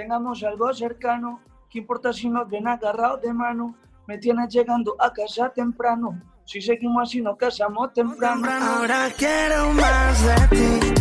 tengamos 0.00 0.42
algo 0.44 0.72
cercano. 0.72 1.40
¿Qué 1.68 1.78
importa 1.78 2.10
si 2.12 2.28
nos 2.30 2.48
ven 2.48 2.66
agarrados 2.66 3.20
de 3.20 3.32
mano? 3.34 3.74
Me 4.06 4.16
tienes 4.16 4.48
llegando 4.52 4.96
a 4.98 5.12
casa 5.12 5.50
temprano. 5.50 6.18
Si 6.44 6.60
seguimos 6.62 7.02
así, 7.02 7.20
nos 7.20 7.36
casamos 7.36 7.92
temprano. 7.92 8.48
Ahora 8.50 9.08
quiero 9.16 9.72
más 9.74 10.24
de 10.24 10.56
ti, 10.56 10.99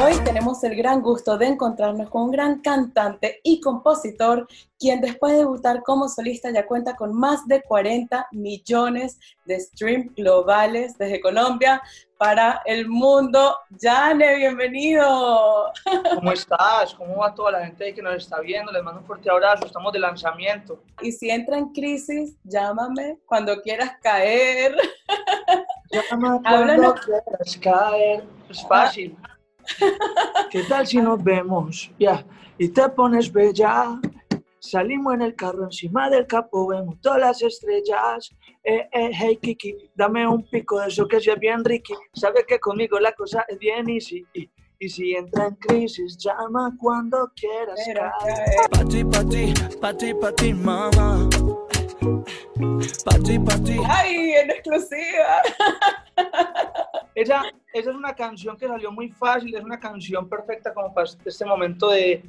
Hoy 0.00 0.14
tenemos 0.22 0.62
el 0.62 0.76
gran 0.76 1.02
gusto 1.02 1.36
de 1.36 1.46
encontrarnos 1.46 2.08
con 2.08 2.22
un 2.22 2.30
gran 2.30 2.60
cantante 2.60 3.40
y 3.42 3.60
compositor, 3.60 4.46
quien 4.78 5.00
después 5.00 5.32
de 5.32 5.40
debutar 5.40 5.82
como 5.82 6.08
solista 6.08 6.52
ya 6.52 6.66
cuenta 6.66 6.94
con 6.94 7.12
más 7.18 7.48
de 7.48 7.62
40 7.62 8.28
millones 8.30 9.18
de 9.44 9.58
streams 9.58 10.14
globales 10.14 10.96
desde 10.98 11.20
Colombia 11.20 11.82
para 12.16 12.62
el 12.64 12.86
mundo. 12.86 13.56
Jane, 13.80 14.36
bienvenido. 14.36 15.72
¿Cómo 16.14 16.30
estás? 16.30 16.94
¿Cómo 16.94 17.16
va 17.16 17.34
toda 17.34 17.50
la 17.50 17.66
gente 17.66 17.92
que 17.92 18.00
nos 18.00 18.14
está 18.14 18.38
viendo? 18.38 18.70
Les 18.70 18.84
mando 18.84 19.00
un 19.00 19.06
fuerte 19.06 19.28
abrazo, 19.28 19.66
estamos 19.66 19.92
de 19.92 19.98
lanzamiento. 19.98 20.80
Y 21.02 21.10
si 21.10 21.28
entra 21.28 21.58
en 21.58 21.72
crisis, 21.72 22.36
llámame 22.44 23.18
cuando 23.26 23.60
quieras 23.62 23.96
caer. 24.00 24.76
Llámame 25.90 26.40
cuando 26.48 26.94
quieras 26.94 27.58
caer. 27.60 28.24
Es 28.48 28.64
fácil. 28.68 29.18
¿Qué 30.50 30.62
tal 30.64 30.86
si 30.86 30.98
nos 30.98 31.22
vemos? 31.22 31.90
Ya, 31.98 32.24
y 32.56 32.68
te 32.68 32.88
pones 32.88 33.32
bella. 33.32 34.00
Salimos 34.60 35.14
en 35.14 35.22
el 35.22 35.36
carro 35.36 35.64
encima 35.64 36.10
del 36.10 36.26
capo, 36.26 36.66
vemos 36.66 37.00
todas 37.00 37.20
las 37.20 37.42
estrellas. 37.42 38.34
Eh, 38.64 38.88
eh, 38.92 39.10
hey 39.12 39.38
Kiki, 39.40 39.90
dame 39.94 40.26
un 40.26 40.48
pico 40.50 40.80
de 40.80 40.88
eso 40.88 41.06
que 41.06 41.20
sea 41.20 41.36
bien 41.36 41.64
Ricky. 41.64 41.94
Sabe 42.12 42.44
que 42.46 42.58
conmigo 42.58 42.98
la 42.98 43.12
cosa 43.12 43.44
es 43.48 43.58
bien 43.58 43.88
easy. 43.88 44.26
Y, 44.34 44.50
y 44.80 44.88
si 44.88 45.14
entra 45.14 45.46
en 45.46 45.54
crisis, 45.56 46.18
llama 46.18 46.74
cuando 46.78 47.30
quieras. 47.36 47.78
Pa' 48.70 48.84
ti, 48.84 49.04
pa' 49.04 49.24
ti, 49.24 49.54
pa' 49.80 49.96
ti, 49.96 50.14
pa' 50.14 50.32
ti, 50.32 50.52
mamá. 50.54 51.28
Pa' 53.04 53.18
ti, 53.24 53.38
pa' 53.38 53.58
ti. 53.64 53.76
¡Ay, 53.88 54.32
en 54.32 54.50
exclusiva! 54.50 55.42
Esa, 57.18 57.42
esa 57.72 57.90
es 57.90 57.96
una 57.96 58.14
canción 58.14 58.56
que 58.56 58.68
salió 58.68 58.92
muy 58.92 59.08
fácil, 59.08 59.52
es 59.52 59.64
una 59.64 59.80
canción 59.80 60.28
perfecta 60.28 60.72
como 60.72 60.94
para 60.94 61.10
este 61.24 61.44
momento 61.44 61.88
de, 61.88 62.22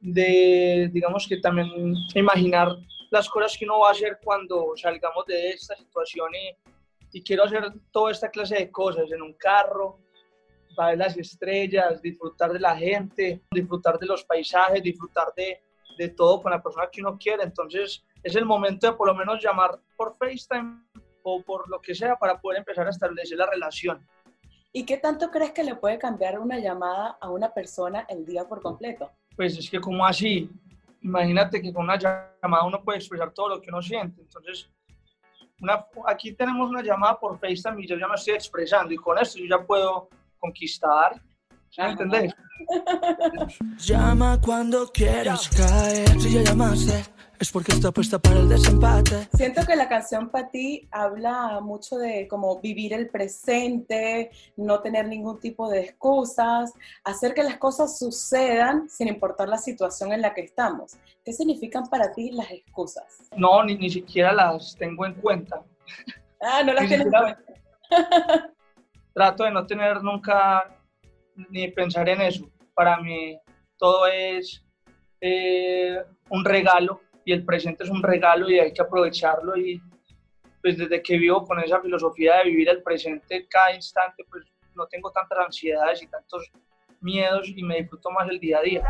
de, 0.00 0.90
digamos 0.92 1.26
que 1.26 1.38
también 1.38 1.94
imaginar 2.14 2.76
las 3.10 3.26
cosas 3.26 3.56
que 3.56 3.64
uno 3.64 3.78
va 3.78 3.88
a 3.88 3.92
hacer 3.92 4.18
cuando 4.22 4.74
salgamos 4.76 5.24
de 5.24 5.52
esta 5.52 5.74
situación 5.76 6.28
y, 6.34 7.18
y 7.18 7.22
quiero 7.22 7.44
hacer 7.44 7.72
toda 7.90 8.12
esta 8.12 8.28
clase 8.28 8.56
de 8.56 8.70
cosas 8.70 9.10
en 9.10 9.22
un 9.22 9.32
carro, 9.32 9.98
ver 10.76 10.98
las 10.98 11.16
estrellas, 11.16 12.02
disfrutar 12.02 12.52
de 12.52 12.60
la 12.60 12.76
gente, 12.76 13.40
disfrutar 13.50 13.98
de 13.98 14.08
los 14.08 14.24
paisajes, 14.24 14.82
disfrutar 14.82 15.32
de, 15.34 15.62
de 15.96 16.10
todo 16.10 16.42
con 16.42 16.52
la 16.52 16.62
persona 16.62 16.90
que 16.92 17.00
uno 17.00 17.16
quiere. 17.16 17.44
Entonces 17.44 18.04
es 18.22 18.36
el 18.36 18.44
momento 18.44 18.88
de 18.88 18.92
por 18.92 19.06
lo 19.06 19.14
menos 19.14 19.42
llamar 19.42 19.80
por 19.96 20.18
FaceTime 20.18 20.82
o 21.22 21.42
por 21.42 21.68
lo 21.68 21.80
que 21.80 21.94
sea 21.94 22.16
para 22.16 22.40
poder 22.40 22.58
empezar 22.58 22.86
a 22.86 22.90
establecer 22.90 23.38
la 23.38 23.46
relación. 23.46 24.06
¿Y 24.78 24.84
qué 24.84 24.96
tanto 24.96 25.32
crees 25.32 25.50
que 25.50 25.64
le 25.64 25.74
puede 25.74 25.98
cambiar 25.98 26.38
una 26.38 26.56
llamada 26.56 27.18
a 27.20 27.30
una 27.30 27.52
persona 27.52 28.06
el 28.08 28.24
día 28.24 28.44
por 28.44 28.62
completo? 28.62 29.10
Pues 29.34 29.58
es 29.58 29.68
que 29.68 29.80
como 29.80 30.06
así, 30.06 30.48
imagínate 31.02 31.60
que 31.60 31.72
con 31.72 31.82
una 31.82 31.98
llamada 31.98 32.64
uno 32.64 32.80
puede 32.84 32.98
expresar 32.98 33.32
todo 33.32 33.48
lo 33.48 33.60
que 33.60 33.70
uno 33.70 33.82
siente. 33.82 34.20
Entonces, 34.20 34.70
una, 35.60 35.84
aquí 36.06 36.30
tenemos 36.32 36.70
una 36.70 36.80
llamada 36.80 37.18
por 37.18 37.40
FaceTime 37.40 37.82
y 37.82 37.88
yo 37.88 37.98
ya 37.98 38.06
me 38.06 38.14
estoy 38.14 38.34
expresando 38.34 38.94
y 38.94 38.96
con 38.98 39.18
esto 39.18 39.40
yo 39.40 39.46
ya 39.46 39.66
puedo 39.66 40.10
conquistar. 40.38 41.20
¿Sí 41.70 41.80
entendés? 41.80 42.32
Llama 43.78 44.40
cuando 44.40 44.88
quieras 44.88 45.48
caer. 45.48 46.20
Si 46.20 46.32
ya 46.32 46.42
llamaste, 46.42 47.04
es 47.38 47.52
porque 47.52 47.72
está 47.72 47.92
puesta 47.92 48.18
para 48.18 48.40
el 48.40 48.48
desempate. 48.48 49.28
Siento 49.34 49.64
que 49.64 49.76
la 49.76 49.88
canción 49.88 50.28
para 50.28 50.48
ti 50.48 50.88
habla 50.90 51.60
mucho 51.60 51.96
de 51.96 52.26
como 52.28 52.60
vivir 52.60 52.92
el 52.92 53.08
presente, 53.08 54.30
no 54.56 54.80
tener 54.80 55.06
ningún 55.06 55.38
tipo 55.38 55.70
de 55.70 55.80
excusas, 55.80 56.72
hacer 57.04 57.34
que 57.34 57.42
las 57.42 57.56
cosas 57.58 57.98
sucedan 57.98 58.88
sin 58.88 59.08
importar 59.08 59.48
la 59.48 59.58
situación 59.58 60.12
en 60.12 60.22
la 60.22 60.34
que 60.34 60.42
estamos. 60.42 60.96
¿Qué 61.24 61.32
significan 61.32 61.86
para 61.88 62.12
ti 62.12 62.32
las 62.32 62.50
excusas? 62.50 63.28
No, 63.36 63.62
ni, 63.62 63.76
ni 63.76 63.90
siquiera 63.90 64.32
las 64.32 64.76
tengo 64.76 65.06
en 65.06 65.14
cuenta. 65.14 65.62
Ah, 66.40 66.62
no 66.64 66.72
las 66.72 66.82
Ni 66.82 66.88
tienes 66.88 67.06
en 67.06 67.12
cuenta. 67.12 67.42
Trato 69.14 69.44
de 69.44 69.50
no 69.50 69.66
tener 69.66 70.02
nunca 70.02 70.76
ni 71.50 71.68
pensar 71.68 72.08
en 72.08 72.20
eso. 72.20 72.48
Para 72.78 73.00
mí 73.00 73.36
todo 73.76 74.06
es 74.06 74.64
eh, 75.20 75.96
un 76.30 76.44
regalo 76.44 77.00
y 77.24 77.32
el 77.32 77.44
presente 77.44 77.82
es 77.82 77.90
un 77.90 78.04
regalo 78.04 78.48
y 78.48 78.60
hay 78.60 78.72
que 78.72 78.80
aprovecharlo 78.80 79.56
y 79.56 79.82
pues 80.62 80.78
desde 80.78 81.02
que 81.02 81.18
vivo 81.18 81.44
con 81.44 81.58
esa 81.58 81.80
filosofía 81.80 82.36
de 82.36 82.44
vivir 82.44 82.68
el 82.68 82.80
presente 82.84 83.48
cada 83.50 83.74
instante 83.74 84.22
pues 84.30 84.44
no 84.76 84.86
tengo 84.86 85.10
tantas 85.10 85.40
ansiedades 85.46 86.04
y 86.04 86.06
tantos 86.06 86.52
miedos 87.00 87.48
y 87.48 87.64
me 87.64 87.78
disfruto 87.78 88.12
más 88.12 88.28
el 88.30 88.38
día 88.38 88.58
a 88.58 88.62
día. 88.62 88.82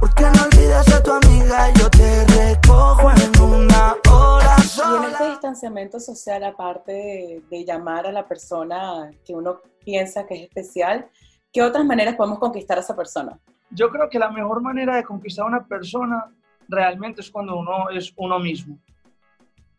Porque 0.00 0.22
no 0.22 0.44
olvidas 0.44 0.90
a 0.94 1.02
tu 1.02 1.12
amiga, 1.12 1.70
yo 1.74 1.90
te 1.90 2.24
recojo 2.26 3.10
en 3.10 3.42
una 3.42 3.94
hora 4.10 4.56
Y 4.56 4.96
en 4.96 5.04
este 5.04 5.18
sola. 5.18 5.30
distanciamiento 5.30 6.00
social, 6.00 6.44
aparte 6.44 6.92
de, 6.92 7.42
de 7.50 7.64
llamar 7.66 8.06
a 8.06 8.12
la 8.12 8.26
persona 8.26 9.10
que 9.22 9.34
uno 9.34 9.60
piensa 9.84 10.26
que 10.26 10.34
es 10.34 10.42
especial, 10.44 11.10
¿qué 11.54 11.62
otras 11.62 11.86
maneras 11.86 12.16
podemos 12.16 12.40
conquistar 12.40 12.76
a 12.76 12.80
esa 12.80 12.96
persona? 12.96 13.38
Yo 13.70 13.88
creo 13.88 14.10
que 14.10 14.18
la 14.18 14.28
mejor 14.28 14.60
manera 14.60 14.96
de 14.96 15.04
conquistar 15.04 15.44
a 15.44 15.48
una 15.48 15.64
persona 15.64 16.34
realmente 16.68 17.20
es 17.20 17.30
cuando 17.30 17.56
uno 17.56 17.88
es 17.90 18.12
uno 18.16 18.40
mismo, 18.40 18.76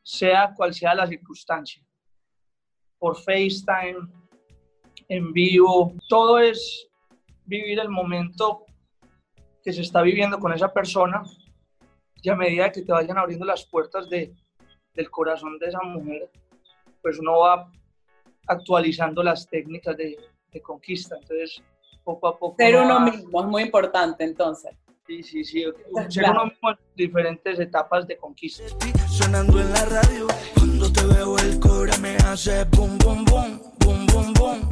sea 0.02 0.54
cual 0.56 0.74
sea 0.74 0.96
la 0.96 1.06
circunstancia. 1.06 1.84
Por 2.98 3.18
FaceTime, 3.18 4.08
en 5.10 5.34
vivo, 5.34 5.94
todo 6.08 6.40
es 6.40 6.88
vivir 7.46 7.80
el 7.80 7.90
momento 7.90 8.64
que 9.62 9.74
se 9.74 9.82
está 9.82 10.02
viviendo 10.02 10.40
con 10.40 10.54
esa 10.54 10.72
persona 10.72 11.24
y 12.22 12.30
a 12.30 12.36
medida 12.36 12.72
que 12.72 12.84
te 12.84 12.94
vayan 12.94 13.18
abriendo 13.18 13.46
las 13.46 13.66
puertas 13.66 14.10
de, 14.10 14.34
del 14.94 15.12
corazón 15.12 15.60
de 15.60 15.68
esa 15.68 15.82
mujer, 15.82 16.32
pues 17.02 17.20
uno 17.20 17.40
va 17.40 17.70
actualizando 18.48 19.22
las 19.22 19.48
técnicas 19.48 19.98
de, 19.98 20.18
de 20.56 20.62
conquista. 20.62 21.16
Entonces, 21.22 21.62
poco 22.04 22.28
a 22.28 22.40
poco... 22.40 22.56
Ser 22.58 22.76
uno 22.78 22.96
va- 22.96 23.00
mismo 23.02 23.42
es 23.42 23.48
muy 23.48 23.64
importante 23.64 24.24
entonces. 24.24 24.72
Sí, 25.06 25.22
sí, 25.22 25.44
sí. 25.44 25.64
Ser 26.10 26.24
claro. 26.24 26.42
uno 26.42 26.46
mismo 26.52 26.70
en 26.72 26.78
diferentes 26.96 27.60
etapas 27.60 28.08
de 28.08 28.18
conquista. 28.18 28.64
Sonando 29.08 29.60
en 29.60 29.72
la 29.72 29.86
radio, 29.86 30.28
cuando 30.56 30.92
te 30.92 31.06
veo 31.06 31.38
el 31.38 31.60
cora 31.60 31.96
me 31.98 32.16
hace 32.18 32.64
boom, 32.76 32.98
boom. 32.98 33.26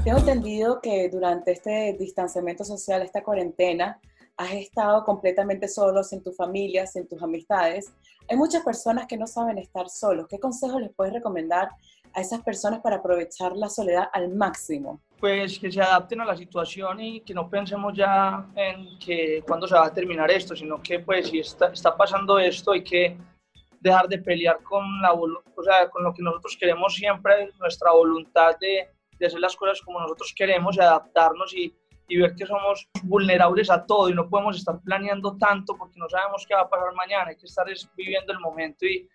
Tengo 0.03 0.17
entendido 0.17 0.81
que 0.81 1.07
durante 1.09 1.51
este 1.51 1.95
distanciamiento 1.99 2.65
social, 2.65 3.01
esta 3.03 3.23
cuarentena, 3.23 3.99
has 4.35 4.51
estado 4.53 5.05
completamente 5.05 5.67
solo, 5.67 6.03
sin 6.03 6.21
tu 6.23 6.33
familia, 6.33 6.87
sin 6.87 7.07
tus 7.07 7.21
amistades. 7.21 7.93
Hay 8.27 8.35
muchas 8.35 8.63
personas 8.63 9.05
que 9.05 9.17
no 9.17 9.27
saben 9.27 9.59
estar 9.59 9.87
solos. 9.89 10.25
¿Qué 10.27 10.39
consejos 10.39 10.81
les 10.81 10.93
puedes 10.93 11.13
recomendar 11.13 11.69
a 12.13 12.21
esas 12.21 12.41
personas 12.41 12.79
para 12.81 12.97
aprovechar 12.97 13.53
la 13.53 13.69
soledad 13.69 14.09
al 14.13 14.29
máximo? 14.29 15.01
Pues 15.19 15.57
que 15.57 15.71
se 15.71 15.81
adapten 15.81 16.21
a 16.21 16.25
la 16.25 16.35
situación 16.35 16.99
y 16.99 17.21
que 17.21 17.33
no 17.33 17.49
pensemos 17.49 17.93
ya 17.95 18.45
en 18.55 18.99
que 18.99 19.43
cuándo 19.47 19.67
se 19.67 19.75
va 19.75 19.85
a 19.85 19.93
terminar 19.93 20.29
esto, 20.29 20.55
sino 20.55 20.81
que 20.81 20.99
pues 20.99 21.29
si 21.29 21.39
está, 21.39 21.67
está 21.67 21.95
pasando 21.95 22.37
esto 22.39 22.73
hay 22.73 22.83
que 22.83 23.17
dejar 23.79 24.07
de 24.07 24.17
pelear 24.17 24.61
con, 24.63 25.01
la, 25.01 25.13
o 25.13 25.63
sea, 25.63 25.89
con 25.89 26.03
lo 26.03 26.13
que 26.13 26.23
nosotros 26.23 26.57
queremos 26.57 26.95
siempre, 26.95 27.51
nuestra 27.59 27.91
voluntad 27.91 28.57
de, 28.59 28.87
de 29.19 29.25
hacer 29.25 29.39
las 29.39 29.55
cosas 29.55 29.81
como 29.81 29.99
nosotros 29.99 30.33
queremos 30.35 30.77
y 30.77 30.79
adaptarnos 30.79 31.53
y, 31.53 31.75
y 32.07 32.17
ver 32.17 32.35
que 32.35 32.45
somos 32.45 32.87
vulnerables 33.03 33.69
a 33.69 33.85
todo 33.85 34.09
y 34.09 34.13
no 34.13 34.29
podemos 34.29 34.57
estar 34.57 34.79
planeando 34.81 35.37
tanto 35.37 35.75
porque 35.75 35.99
no 35.99 36.07
sabemos 36.09 36.45
qué 36.47 36.53
va 36.53 36.61
a 36.61 36.69
pasar 36.69 36.93
mañana, 36.93 37.29
hay 37.29 37.35
que 37.35 37.45
estar 37.45 37.69
es 37.69 37.89
viviendo 37.95 38.31
el 38.31 38.39
momento 38.39 38.85
y, 38.85 39.07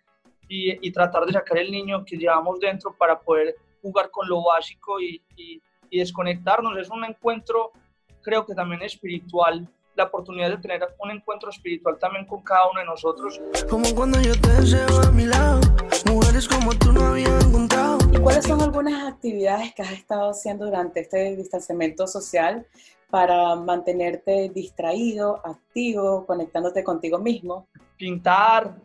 y, 0.48 0.86
y 0.86 0.90
tratar 0.92 1.26
de 1.26 1.32
sacar 1.32 1.58
el 1.58 1.70
niño 1.70 2.04
que 2.04 2.16
llevamos 2.16 2.58
dentro 2.60 2.94
para 2.96 3.18
poder 3.20 3.54
jugar 3.82 4.10
con 4.10 4.28
lo 4.28 4.42
básico 4.44 5.00
y, 5.00 5.22
y- 5.36 5.60
y 5.90 5.98
desconectarnos. 6.00 6.76
Es 6.78 6.90
un 6.90 7.04
encuentro, 7.04 7.72
creo 8.22 8.44
que 8.44 8.54
también 8.54 8.82
espiritual, 8.82 9.66
la 9.94 10.04
oportunidad 10.04 10.50
de 10.50 10.58
tener 10.58 10.86
un 11.02 11.10
encuentro 11.10 11.50
espiritual 11.50 11.98
también 11.98 12.24
con 12.26 12.42
cada 12.42 12.68
uno 12.70 12.80
de 12.80 12.86
nosotros. 12.86 13.40
Como 13.70 13.92
cuando 13.94 14.20
yo 14.20 14.32
te 14.40 14.48
deseo 14.60 14.86
a 15.02 15.10
mi 15.10 15.24
lado, 15.24 15.60
mujeres 16.06 16.46
como 16.46 16.72
tú 16.74 16.92
no 16.92 17.06
había 17.06 17.28
encontrado. 17.40 17.98
¿Y 18.12 18.18
cuáles 18.18 18.44
son 18.44 18.60
algunas 18.60 19.08
actividades 19.12 19.74
que 19.74 19.82
has 19.82 19.92
estado 19.92 20.30
haciendo 20.30 20.66
durante 20.66 21.00
este 21.00 21.34
distanciamiento 21.36 22.06
social 22.06 22.66
para 23.10 23.54
mantenerte 23.56 24.50
distraído, 24.54 25.40
activo, 25.44 26.26
conectándote 26.26 26.84
contigo 26.84 27.18
mismo? 27.18 27.66
Pintar, 27.96 28.76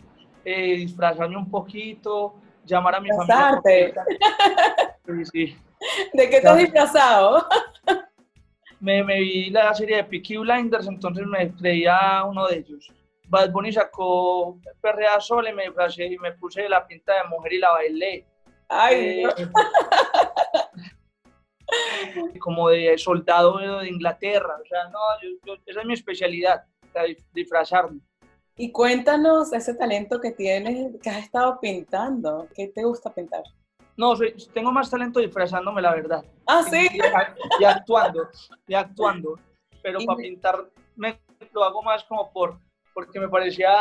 eh, 0.45 0.75
disfrazarme 0.75 1.37
un 1.37 1.49
poquito, 1.49 2.35
llamar 2.65 2.95
a 2.95 2.99
mi 2.99 3.09
Disfrazarte. 3.09 3.93
familia. 3.93 4.95
Sí, 5.05 5.25
sí. 5.31 5.57
¿De 6.13 6.23
qué 6.29 6.29
te 6.29 6.35
has 6.37 6.41
Claro. 6.41 6.57
disfrazado? 6.57 7.47
me, 8.79 9.03
me 9.03 9.19
vi 9.19 9.49
la 9.49 9.73
serie 9.73 9.97
de 9.97 10.03
Peaky 10.05 10.37
Blinders, 10.37 10.87
entonces 10.87 11.25
me 11.25 11.51
creía 11.55 12.23
uno 12.25 12.47
de 12.47 12.57
ellos. 12.57 12.91
Bad 13.27 13.51
Bunny 13.51 13.71
sacó 13.71 14.59
Perrea 14.81 15.19
Sol 15.19 15.47
y 15.47 15.53
me 15.53 15.63
disfracé 15.63 16.05
y 16.05 16.17
me 16.19 16.33
puse 16.33 16.67
la 16.69 16.85
pinta 16.85 17.13
de 17.13 17.23
mujer 17.29 17.53
y 17.53 17.57
la 17.59 17.71
bailé. 17.71 18.25
Ay, 18.69 19.23
Eh, 19.25 19.47
como 22.39 22.69
de 22.69 22.97
soldado 22.97 23.57
de 23.79 23.87
Inglaterra, 23.89 24.57
o 24.61 24.65
sea, 24.65 24.85
no, 24.89 24.99
yo- 25.21 25.37
yo- 25.55 25.61
esa 25.65 25.79
es 25.81 25.85
mi 25.85 25.93
especialidad, 25.93 26.63
disfrazarme. 27.33 27.99
Y 28.57 28.71
cuéntanos 28.71 29.51
ese 29.53 29.73
talento 29.73 30.19
que 30.21 30.31
tienes, 30.31 30.91
que 31.01 31.09
has 31.09 31.17
estado 31.23 31.59
pintando. 31.59 32.47
¿Qué 32.55 32.67
te 32.67 32.83
gusta 32.83 33.13
pintar? 33.13 33.43
No, 33.97 34.15
soy- 34.15 34.33
tengo 34.53 34.71
más 34.71 34.89
talento 34.89 35.19
disfrazándome, 35.19 35.81
la 35.81 35.93
verdad. 35.93 36.23
Ah, 36.47 36.63
sí. 36.69 36.87
Y, 36.91 37.61
y 37.61 37.65
actuando, 37.65 38.27
y 38.67 38.73
actuando. 38.73 39.39
Pero 39.81 39.99
Y 40.01 40.05
para 40.05 40.17
me- 40.17 40.23
pintar 40.23 40.65
me, 40.95 41.19
lo 41.51 41.63
hago 41.63 41.81
más 41.83 42.03
como 42.05 42.31
por, 42.31 42.57
porque 42.93 43.19
me 43.19 43.27
parecía 43.29 43.71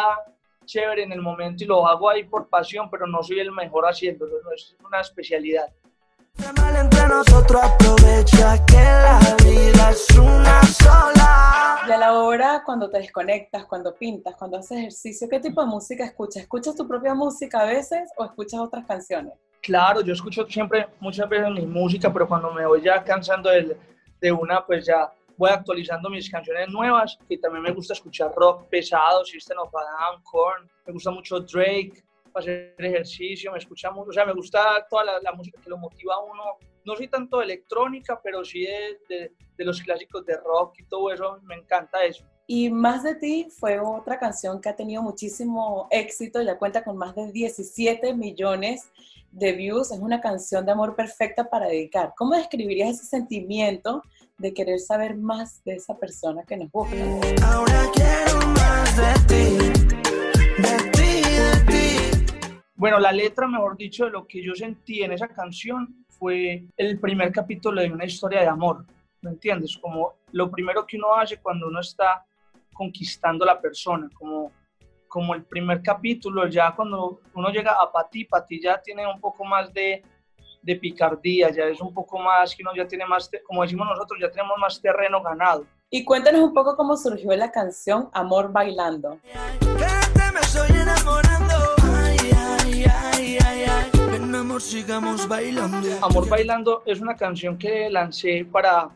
chévere 0.65 1.03
en 1.03 1.13
el 1.13 1.21
momento 1.21 1.65
y 1.65 1.67
lo 1.67 1.87
hago 1.87 2.09
ahí 2.11 2.25
por 2.25 2.49
pasión, 2.49 2.89
pero 2.91 3.07
no 3.07 3.23
soy 3.23 3.41
el 3.41 3.51
mejor 3.53 3.85
haciéndolo, 3.85 4.41
no 4.43 4.53
es 4.53 4.77
una 4.85 5.01
especialidad. 5.01 5.73
Mal 6.57 6.77
entre 6.77 7.07
nosotros 7.09 7.63
aprovecha 7.63 8.65
que 8.67 8.75
la 8.77 9.21
vida 9.45 9.91
es 9.91 10.09
una 10.17 10.61
cuando 12.65 12.89
te 12.91 12.99
desconectas, 12.99 13.65
cuando 13.67 13.95
pintas, 13.95 14.35
cuando 14.37 14.59
haces 14.59 14.79
ejercicio, 14.79 15.29
¿qué 15.29 15.41
tipo 15.41 15.61
de 15.61 15.67
música 15.69 16.05
escuchas? 16.05 16.43
¿Escuchas 16.43 16.75
tu 16.75 16.87
propia 16.87 17.15
música 17.15 17.61
a 17.61 17.65
veces 17.67 18.11
o 18.17 18.25
escuchas 18.25 18.61
otras 18.61 18.87
canciones? 18.87 19.33
Claro, 19.61 20.01
yo 20.01 20.13
escucho 20.13 20.45
siempre, 20.47 20.89
muchas 21.01 21.29
veces 21.29 21.51
mi 21.51 21.67
música, 21.67 22.13
pero 22.13 22.27
cuando 22.27 22.53
me 22.53 22.67
voy 22.67 22.83
ya 22.83 23.03
cansando 23.05 23.49
del- 23.51 23.77
de, 24.21 24.33
una, 24.33 24.65
pues 24.67 24.87
ya 24.87 25.13
voy 25.37 25.51
actualizando 25.51 26.09
mis 26.11 26.29
canciones 26.31 26.69
nuevas. 26.69 27.17
Y 27.29 27.39
también 27.39 27.63
me 27.63 27.73
gusta 27.73 27.93
escuchar 27.95 28.33
rock 28.35 28.69
pesado, 28.69 29.25
System 29.25 29.59
of 29.59 29.73
a 29.75 29.81
Down, 29.81 30.23
Korn. 30.25 30.71
Me 30.87 30.93
gusta 30.93 31.11
mucho 31.11 31.41
Drake 31.41 32.03
para 32.33 32.43
hacer 32.43 32.75
ejercicio. 32.79 33.53
Me 33.53 33.59
escucha 33.59 33.91
mucho, 33.91 34.11
o 34.11 34.13
sea, 34.13 34.25
me 34.25 34.33
gusta 34.33 34.85
toda 34.91 35.05
la, 35.05 35.21
la 35.21 35.33
música 35.33 35.61
que 35.63 35.71
lo 35.71 35.79
motiva 35.79 36.15
a 36.15 36.21
uno. 36.21 36.43
No 36.85 36.97
soy 36.97 37.07
tanto 37.09 37.39
de 37.39 37.45
electrónica, 37.45 38.21
pero 38.23 38.45
sí 38.45 38.65
de, 38.67 38.99
de- 39.09 39.33
de 39.57 39.65
los 39.65 39.81
clásicos 39.81 40.25
de 40.27 40.37
rock 40.39 40.75
y 40.81 40.85
todo 40.87 41.13
eso. 41.13 41.39
Me 41.43 41.55
encanta 41.55 42.03
eso. 42.05 42.25
Y 42.55 42.69
Más 42.69 43.03
de 43.03 43.15
ti 43.15 43.49
fue 43.51 43.81
otra 43.81 44.19
canción 44.19 44.61
que 44.61 44.69
ha 44.69 44.77
tenido 44.77 45.01
muchísimo 45.01 45.89
éxito, 45.91 46.43
ya 46.43 46.59
cuenta 46.59 46.85
con 46.85 46.99
más 46.99 47.15
de 47.15 47.33
17 47.33 48.13
millones 48.13 48.91
de 49.31 49.53
views, 49.55 49.91
es 49.91 49.99
una 49.99 50.21
canción 50.21 50.67
de 50.67 50.73
amor 50.73 50.95
perfecta 50.95 51.49
para 51.49 51.69
dedicar. 51.69 52.13
¿Cómo 52.15 52.37
describirías 52.37 52.91
ese 52.91 53.07
sentimiento 53.07 54.03
de 54.37 54.53
querer 54.53 54.81
saber 54.81 55.17
más 55.17 55.65
de 55.65 55.77
esa 55.77 55.97
persona 55.97 56.43
que 56.43 56.59
nos 56.59 56.71
busca? 56.71 56.95
Ahora 57.43 57.85
quiero 57.95 58.47
más 58.49 58.97
de 58.99 59.15
ti, 59.29 59.57
de 60.59 60.91
ti, 60.91 61.23
de 61.25 61.73
ti. 61.73 62.35
Bueno, 62.75 63.01
la 63.01 63.13
letra, 63.13 63.49
mejor 63.49 63.79
dicho, 63.79 64.05
de 64.05 64.11
lo 64.11 64.27
que 64.27 64.45
yo 64.45 64.55
sentí 64.55 65.03
en 65.03 65.13
esa 65.13 65.29
canción 65.29 66.05
fue 66.07 66.65
el 66.77 67.01
primer 67.01 67.33
capítulo 67.33 67.81
de 67.81 67.91
una 67.91 68.05
historia 68.05 68.43
de 68.43 68.49
amor, 68.49 68.85
¿me 69.23 69.31
entiendes? 69.31 69.79
Como 69.79 70.17
lo 70.33 70.51
primero 70.51 70.87
que 70.87 70.99
uno 70.99 71.15
hace 71.15 71.39
cuando 71.39 71.69
uno 71.69 71.81
está 71.81 72.27
conquistando 72.73 73.45
la 73.45 73.61
persona, 73.61 74.09
como, 74.15 74.53
como 75.09 75.35
el 75.35 75.45
primer 75.45 75.83
capítulo, 75.83 76.47
ya 76.49 76.75
cuando 76.75 77.21
uno 77.35 77.51
llega 77.51 77.73
a 77.73 77.91
Pati, 77.91 78.25
Pati 78.25 78.61
ya 78.61 78.81
tiene 78.81 79.07
un 79.07 79.21
poco 79.21 79.45
más 79.45 79.73
de, 79.73 80.03
de 80.63 80.77
picardía, 80.77 81.51
ya 81.51 81.65
es 81.65 81.81
un 81.81 81.93
poco 81.93 82.19
más, 82.19 82.55
que 82.55 82.63
uno 82.63 82.73
ya 82.75 82.87
tiene 82.87 83.05
más, 83.05 83.31
como 83.47 83.63
decimos 83.63 83.87
nosotros, 83.89 84.19
ya 84.21 84.31
tenemos 84.31 84.57
más 84.59 84.81
terreno 84.81 85.23
ganado. 85.23 85.67
Y 85.91 86.05
cuéntanos 86.05 86.41
un 86.41 86.55
poco 86.55 86.75
cómo 86.75 86.97
surgió 86.97 87.37
la 87.37 87.51
canción 87.51 88.09
Amor 88.15 88.51
Bailando. 88.51 89.19
Quédate, 89.61 90.33
me 90.33 90.41
estoy 90.41 90.71
enamorando. 90.71 91.55
Ay, 91.83 92.19
ay, 92.35 92.85
ay, 93.13 93.39
ay, 93.45 93.65
ay. 93.69 93.91
Ven, 94.11 94.35
amor, 94.35 94.63
sigamos 94.63 95.29
bailando. 95.29 95.89
Amor 96.01 96.29
Bailando 96.29 96.83
es 96.87 97.01
una 97.01 97.15
canción 97.15 97.59
que 97.59 97.91
lancé 97.91 98.47
para 98.51 98.89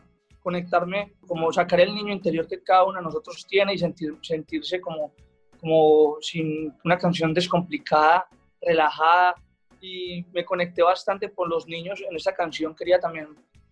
conectarme, 0.47 0.99
como 1.29 1.51
sacar 1.51 1.79
el 1.81 1.93
niño 1.93 2.13
interior 2.13 2.47
que 2.47 2.61
cada 2.63 2.85
uno 2.85 2.97
de 2.99 3.03
nosotros 3.09 3.45
tiene 3.47 3.73
y 3.73 3.77
sentir, 3.77 4.11
sentirse 4.21 4.79
como, 4.79 5.13
como 5.59 6.17
sin 6.21 6.73
una 6.85 6.97
canción 6.97 7.33
descomplicada, 7.33 8.27
relajada. 8.61 9.35
Y 9.81 10.23
me 10.33 10.43
conecté 10.45 10.81
bastante 10.83 11.29
con 11.35 11.49
los 11.49 11.67
niños 11.67 12.01
en 12.09 12.15
esta 12.15 12.33
canción. 12.33 12.73
Quería 12.75 12.99
también 12.99 13.27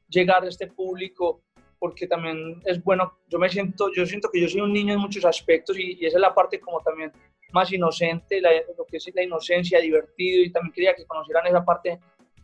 llegar 0.09 0.43
a 0.43 0.47
este 0.49 0.67
público 0.67 1.41
porque 1.79 2.07
también 2.07 2.61
es 2.65 2.77
bueno, 2.83 3.03
yo 3.31 3.37
me 3.39 3.49
siento, 3.49 3.83
yo 3.95 4.05
siento 4.05 4.29
que 4.31 4.41
yo 4.41 4.47
soy 4.49 4.61
un 4.61 4.73
niño 4.73 4.93
en 4.93 4.99
muchos 4.99 5.23
aspectos 5.25 5.77
y, 5.79 5.97
y 5.99 6.05
esa 6.05 6.17
es 6.17 6.21
la 6.21 6.33
parte 6.33 6.59
como 6.59 6.79
también 6.81 7.11
más 7.53 7.71
inocente, 7.71 8.41
la- 8.41 8.51
lo 8.77 8.85
que 8.85 8.97
es 8.97 9.05
la 9.13 9.23
inocencia, 9.23 9.79
divertido 9.79 10.43
y 10.43 10.51
también 10.51 10.73
quería 10.73 10.93
que 10.95 11.05
conocieran 11.05 11.45
esa 11.47 11.63
parte 11.63 11.99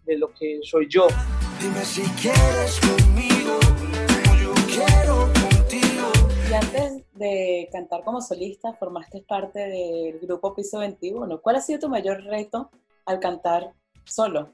de 0.06 0.18
lo 0.18 0.28
que 0.34 0.60
soy 0.64 0.88
yo. 0.96 1.08
Dime 1.60 1.84
si 1.94 2.02
quieres 2.22 2.80
conmigo, 2.88 3.54
de 7.22 7.70
cantar 7.72 8.04
como 8.04 8.20
solista, 8.22 8.74
formaste 8.74 9.22
parte 9.22 9.60
del 9.60 10.20
grupo 10.20 10.54
Piso 10.54 10.80
21. 10.80 11.40
¿Cuál 11.42 11.56
ha 11.56 11.62
sido 11.62 11.80
tu 11.80 11.90
mayor 11.90 12.22
reto 12.24 12.70
al 13.06 13.20
cantar 13.20 13.72
solo? 14.04 14.54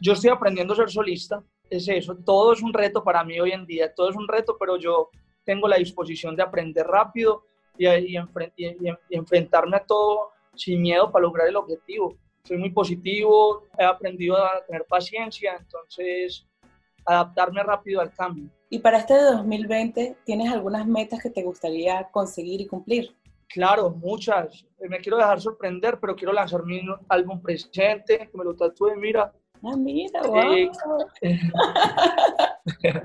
Yo 0.00 0.12
estoy 0.12 0.30
aprendiendo 0.30 0.72
a 0.74 0.76
ser 0.76 0.90
solista, 0.90 1.42
es 1.70 1.88
eso, 1.88 2.16
todo 2.16 2.52
es 2.52 2.62
un 2.62 2.72
reto 2.72 3.02
para 3.02 3.24
mí 3.24 3.38
hoy 3.40 3.52
en 3.52 3.66
día, 3.66 3.92
todo 3.94 4.10
es 4.10 4.16
un 4.16 4.28
reto, 4.28 4.56
pero 4.58 4.76
yo 4.76 5.10
tengo 5.44 5.66
la 5.66 5.76
disposición 5.76 6.36
de 6.36 6.42
aprender 6.42 6.86
rápido 6.86 7.44
y, 7.78 7.86
y 7.88 8.14
enfren- 8.16 8.52
y- 8.56 8.66
y- 8.88 9.16
enfrentarme 9.16 9.76
a 9.76 9.84
todo 9.84 10.30
sin 10.54 10.82
miedo 10.82 11.10
para 11.10 11.22
lograr 11.24 11.48
el 11.48 11.56
objetivo. 11.56 12.16
Soy 12.44 12.58
muy 12.58 12.70
positivo, 12.70 13.64
he 13.78 13.84
aprendido 13.84 14.36
a 14.36 14.64
tener 14.66 14.84
paciencia, 14.84 15.56
entonces 15.58 16.46
adaptarme 17.04 17.62
rápido 17.62 18.00
al 18.00 18.12
cambio. 18.12 18.50
Y 18.72 18.78
para 18.78 18.96
este 18.96 19.12
de 19.12 19.24
2020, 19.24 20.16
¿tienes 20.24 20.50
algunas 20.50 20.86
metas 20.86 21.22
que 21.22 21.28
te 21.28 21.42
gustaría 21.42 22.08
conseguir 22.10 22.62
y 22.62 22.66
cumplir? 22.66 23.14
Claro, 23.46 23.90
muchas. 23.90 24.64
Eh, 24.80 24.88
Me 24.88 24.98
quiero 24.98 25.18
dejar 25.18 25.42
sorprender, 25.42 26.00
pero 26.00 26.16
quiero 26.16 26.32
lanzar 26.32 26.64
mi 26.64 26.80
álbum 27.10 27.42
presente, 27.42 28.30
que 28.30 28.38
me 28.38 28.44
lo 28.44 28.54
tatúe, 28.54 28.96
mira. 28.96 29.30
Ah, 29.62 29.76
mira, 29.76 30.22
Eh, 30.22 30.70
wow. 30.86 31.06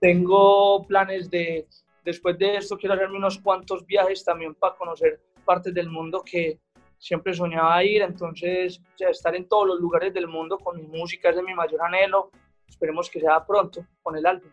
Tengo 0.00 0.86
planes 0.86 1.28
de, 1.28 1.66
después 2.04 2.38
de 2.38 2.58
esto, 2.58 2.78
quiero 2.78 2.94
hacerme 2.94 3.16
unos 3.16 3.36
cuantos 3.40 3.84
viajes 3.84 4.24
también 4.24 4.54
para 4.54 4.76
conocer 4.76 5.20
partes 5.44 5.74
del 5.74 5.90
mundo 5.90 6.22
que 6.24 6.60
siempre 6.98 7.34
soñaba 7.34 7.82
ir. 7.82 8.02
Entonces, 8.02 8.80
ya 8.96 9.08
estar 9.08 9.34
en 9.34 9.48
todos 9.48 9.66
los 9.66 9.80
lugares 9.80 10.14
del 10.14 10.28
mundo 10.28 10.56
con 10.56 10.76
mi 10.76 10.86
música 10.86 11.30
es 11.30 11.42
mi 11.42 11.52
mayor 11.52 11.82
anhelo. 11.82 12.30
Esperemos 12.68 13.10
que 13.10 13.18
sea 13.18 13.44
pronto 13.44 13.84
con 14.04 14.16
el 14.16 14.24
álbum. 14.24 14.52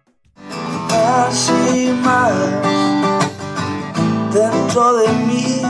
Así 0.98 1.92
más 2.04 2.34
dentro 4.34 4.94
de 4.98 5.08
mí. 5.28 5.62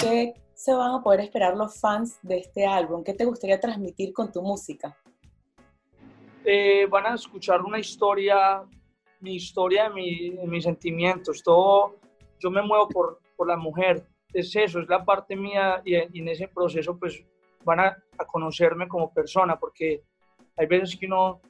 ¿Qué 0.00 0.34
se 0.54 0.74
van 0.74 0.94
a 0.96 1.02
poder 1.02 1.20
esperar 1.20 1.56
los 1.56 1.78
fans 1.78 2.18
de 2.22 2.38
este 2.38 2.66
álbum? 2.66 3.04
¿Qué 3.04 3.14
te 3.14 3.24
gustaría 3.24 3.60
transmitir 3.60 4.12
con 4.12 4.32
tu 4.32 4.42
música? 4.42 4.96
Eh, 6.44 6.86
van 6.90 7.06
a 7.06 7.14
escuchar 7.14 7.62
una 7.62 7.78
historia, 7.78 8.62
mi 9.20 9.36
historia 9.36 9.88
mi- 9.90 10.30
mis 10.46 10.64
sentimientos. 10.64 11.42
Todo, 11.42 11.96
yo 12.38 12.50
me 12.50 12.60
muevo 12.62 12.88
por, 12.88 13.20
por 13.36 13.46
la 13.48 13.56
mujer. 13.56 14.06
Es 14.32 14.54
eso, 14.56 14.80
es 14.80 14.88
la 14.88 15.04
parte 15.04 15.36
mía 15.36 15.80
y, 15.84 15.94
y 15.96 16.20
en 16.20 16.28
ese 16.28 16.48
proceso 16.48 16.98
pues 16.98 17.22
van 17.64 17.80
a, 17.80 17.96
a 18.18 18.24
conocerme 18.26 18.88
como 18.88 19.12
persona 19.12 19.56
porque 19.58 20.02
hay 20.56 20.66
veces 20.66 20.96
que 20.98 21.06
uno, 21.06 21.40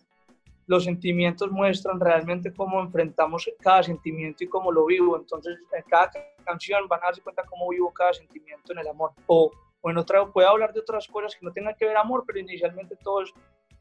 los 0.67 0.85
sentimientos 0.85 1.51
muestran 1.51 2.01
realmente 2.01 2.53
cómo 2.55 2.81
enfrentamos 2.81 3.51
cada 3.61 3.83
sentimiento 3.83 4.45
y 4.45 4.49
cómo 4.49 4.73
lo 4.73 4.87
vivo. 4.87 5.17
Entonces 5.17 5.59
en 5.73 5.83
cada 5.85 6.11
canción 6.45 6.87
van 6.89 7.01
a 7.03 7.07
darse 7.07 7.21
cuenta 7.23 7.43
cómo 7.45 7.69
vivo 7.71 7.93
cada 7.93 8.13
sentimiento 8.15 8.73
en 8.73 8.79
el 8.79 8.89
amor. 8.89 9.13
O, 9.27 9.51
o 9.81 9.91
en 9.91 9.99
otra, 9.99 10.25
puedo 10.33 10.49
hablar 10.49 10.73
de 10.73 10.81
otras 10.81 11.07
cosas 11.09 11.35
que 11.37 11.45
no 11.45 11.53
tengan 11.53 11.75
que 11.75 11.85
ver 11.87 11.97
amor, 11.97 12.25
pero 12.27 12.39
inicialmente 12.39 12.97
todo 13.03 13.23
es 13.23 13.33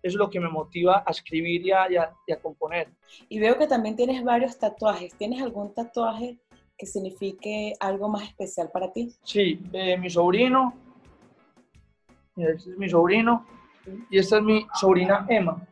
es 0.06 0.16
lo 0.16 0.30
que 0.30 0.38
me 0.38 0.50
motiva 0.50 1.02
a 1.08 1.12
escribir 1.12 1.66
y 1.66 1.72
a, 1.72 1.90
y 1.90 1.96
a- 1.96 2.14
y 2.28 2.34
a 2.34 2.42
componer. 2.42 2.90
Y 3.30 3.40
veo 3.40 3.58
que 3.58 3.68
también 3.68 3.96
tienes 3.96 4.22
varios 4.22 4.60
tatuajes. 4.60 5.14
¿Tienes 5.16 5.42
algún 5.42 5.74
tatuaje 5.74 6.38
que 6.78 6.86
signifique 6.86 7.72
algo 7.80 8.10
más 8.10 8.24
especial 8.24 8.70
para 8.70 8.92
ti? 8.92 9.14
Sí, 9.24 9.62
eh, 9.72 9.98
mi 9.98 10.10
sobrino, 10.10 10.74
este 12.36 12.72
es 12.72 12.78
mi 12.78 12.90
sobrino 12.90 13.46
y 14.10 14.18
esta 14.18 14.38
es 14.40 14.44
mi 14.44 14.68
sobrina 14.74 15.26
Emma. 15.30 15.66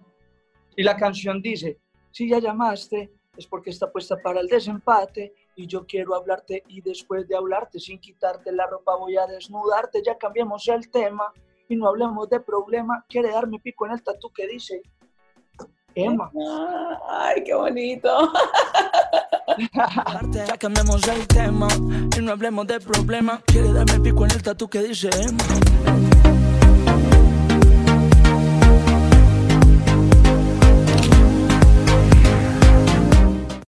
Y 0.76 0.84
la 0.84 0.96
canción 0.96 1.42
dice, 1.42 1.80
si 2.12 2.30
ya 2.30 2.40
llamaste 2.40 3.12
es 3.38 3.48
porque 3.48 3.70
está 3.70 3.92
puesta 3.92 4.18
para 4.18 4.42
el 4.42 4.48
desempate 4.48 5.34
y 5.56 5.66
yo 5.66 5.86
quiero 5.86 6.16
hablarte 6.16 6.64
y 6.68 6.82
después 6.82 7.28
de 7.28 7.36
hablarte 7.36 7.80
sin 7.80 8.00
quitarte 8.00 8.52
la 8.52 8.68
ropa 8.68 8.96
voy 8.96 9.18
a 9.18 9.26
desnudarte, 9.26 10.02
ya 10.06 10.18
cambiemos 10.18 10.68
el 10.68 10.90
tema 10.90 11.32
y 11.70 11.76
no 11.76 11.88
hablemos 11.88 12.30
de 12.30 12.42
problema, 12.42 13.06
quiere 13.08 13.32
darme 13.32 13.60
pico 13.60 13.86
en 13.86 13.94
el 13.94 14.04
tatu 14.04 14.32
que 14.32 14.48
dice 14.48 14.82
Emma. 15.96 16.32
Ah, 16.48 17.00
Ay, 17.10 17.44
qué 17.44 17.54
bonito. 17.54 18.32
Ya 20.32 20.58
cambiamos 20.58 21.06
el 21.10 21.28
tema 21.28 21.68
y 22.18 22.22
no 22.22 22.32
hablemos 22.32 22.66
de 22.68 22.80
problemas. 22.80 23.44
Quiere 23.44 23.74
darme 23.74 24.00
pico 24.00 24.24
en 24.24 24.32
el 24.32 24.42
tatu 24.42 24.70
que 24.70 24.82
dice 24.82 25.10
Emma. 25.10 26.21